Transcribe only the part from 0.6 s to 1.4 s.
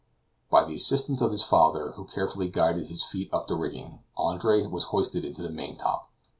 the assistance of